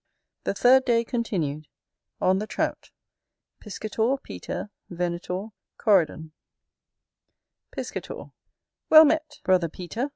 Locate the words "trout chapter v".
2.47-3.63